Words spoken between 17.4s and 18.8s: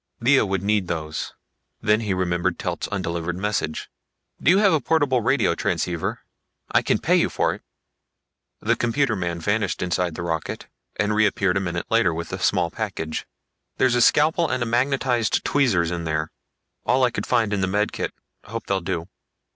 in the med kit. Hope